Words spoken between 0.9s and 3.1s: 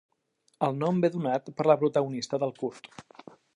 bé donat per la protagonista del curt.